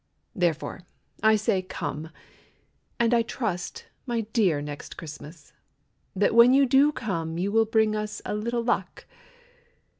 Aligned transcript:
Therefore, 0.33 0.81
I 1.21 1.35
say 1.35 1.61
"Come," 1.61 2.09
And 2.99 3.13
I 3.13 3.21
trust, 3.21 3.85
my 4.07 4.21
dear 4.33 4.59
Next 4.59 4.97
Christmas, 4.97 5.53
That 6.15 6.33
when 6.33 6.55
you 6.55 6.65
do 6.65 6.91
come 6.91 7.37
You 7.37 7.51
will 7.51 7.65
bring 7.65 7.95
us 7.95 8.19
a 8.25 8.33
little 8.33 8.63
luck. 8.63 9.05